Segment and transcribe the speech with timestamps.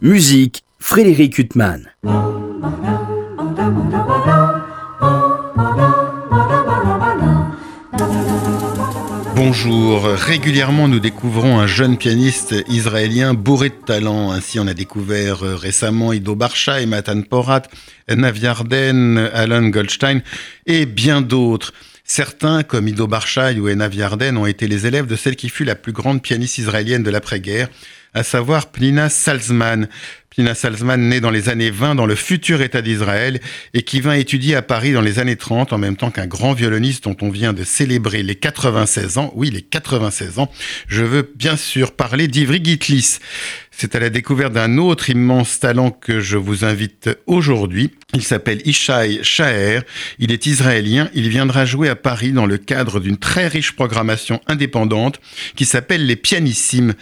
[0.00, 1.88] Musique, Frédéric Huttman.
[9.36, 14.32] Bonjour, régulièrement nous découvrons un jeune pianiste israélien bourré de talent.
[14.32, 17.62] Ainsi on a découvert euh, récemment Ido Barsha et Matan Porat,
[18.08, 20.22] Naviarden, Alan Goldstein
[20.66, 21.72] et bien d'autres.
[22.06, 25.64] Certains, comme Ido Barchaï ou Enav Yarden, ont été les élèves de celle qui fut
[25.64, 27.70] la plus grande pianiste israélienne de l'après-guerre,
[28.14, 29.88] à savoir Pnina Salzman.
[30.30, 33.40] Pnina Salzman, née dans les années 20 dans le futur État d'Israël
[33.72, 36.54] et qui vint étudier à Paris dans les années 30 en même temps qu'un grand
[36.54, 39.32] violoniste dont on vient de célébrer les 96 ans.
[39.36, 40.50] Oui, les 96 ans.
[40.88, 43.18] Je veux bien sûr parler d'Ivry Gitlis.
[43.70, 47.92] C'est à la découverte d'un autre immense talent que je vous invite aujourd'hui.
[48.12, 49.80] Il s'appelle Ishai Shaher.
[50.18, 51.10] Il est israélien.
[51.14, 55.20] Il viendra jouer à Paris dans le cadre d'une très riche programmation indépendante
[55.54, 56.94] qui s'appelle Les Pianissimes.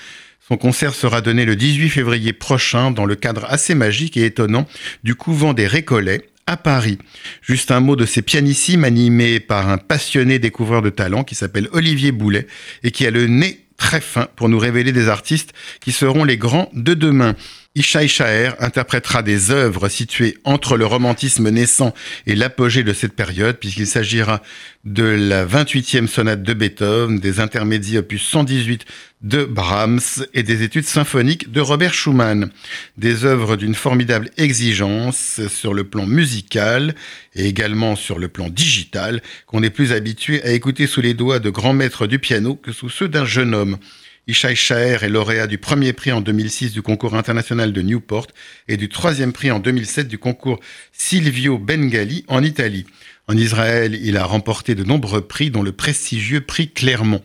[0.49, 4.67] Son concert sera donné le 18 février prochain dans le cadre assez magique et étonnant
[5.05, 6.99] du couvent des Récollets à Paris.
[7.43, 11.69] Juste un mot de ces pianissimes animés par un passionné découvreur de talent qui s'appelle
[11.73, 12.49] Olivier Boulet
[12.83, 16.39] et qui a le nez très fin pour nous révéler des artistes qui seront les
[16.39, 17.37] grands de demain.
[17.75, 21.95] Ishaï Shaher interprétera des œuvres situées entre le romantisme naissant
[22.27, 24.43] et l'apogée de cette période, puisqu'il s'agira
[24.85, 28.85] de la 28e sonate de Beethoven, des intermédiaires opus 118
[29.23, 30.01] de Brahms
[30.35, 32.51] et des études symphoniques de Robert Schumann.
[32.99, 36.95] Des œuvres d'une formidable exigence sur le plan musical
[37.35, 41.39] et également sur le plan digital, qu'on est plus habitué à écouter sous les doigts
[41.39, 43.79] de grands maîtres du piano que sous ceux d'un jeune homme.
[44.29, 48.29] Ishaï Shaher est lauréat du premier prix en 2006 du concours international de Newport
[48.69, 50.61] et du troisième prix en 2007 du concours
[50.93, 52.87] Silvio Bengali en Italie.
[53.27, 57.23] En Israël, il a remporté de nombreux prix, dont le prestigieux prix Clermont.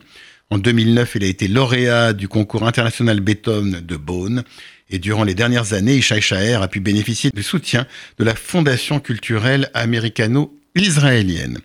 [0.50, 4.42] En 2009, il a été lauréat du concours international Beethoven de Bonn.
[4.90, 7.86] Et durant les dernières années, Ishaï Shaher a pu bénéficier du soutien
[8.18, 9.70] de la Fondation culturelle
[10.78, 11.58] américano-israélienne.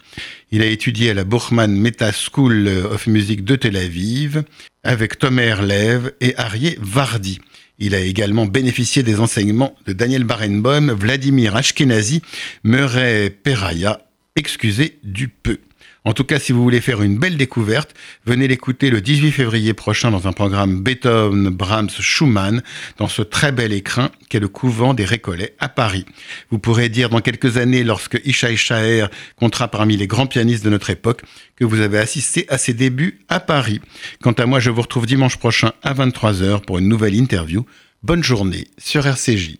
[0.51, 4.43] Il a étudié à la Bochman Meta School of Music de Tel Aviv
[4.83, 7.39] avec Tomer Lev et Arié Vardi.
[7.79, 12.21] Il a également bénéficié des enseignements de Daniel Barenboim, Vladimir Ashkenazi,
[12.63, 13.99] Murray Peraya,
[14.35, 15.57] excusez du peu.
[16.05, 17.93] En tout cas, si vous voulez faire une belle découverte,
[18.25, 22.61] venez l'écouter le 18 février prochain dans un programme Beethoven, Brahms, Schumann,
[22.97, 26.05] dans ce très bel écrin qu'est le couvent des Récollets à Paris.
[26.51, 29.05] Vous pourrez dire dans quelques années, lorsque Ishaï Shaher
[29.37, 31.21] comptera parmi les grands pianistes de notre époque,
[31.55, 33.79] que vous avez assisté à ses débuts à Paris.
[34.21, 37.65] Quant à moi, je vous retrouve dimanche prochain à 23h pour une nouvelle interview.
[38.03, 39.57] Bonne journée sur RCJ.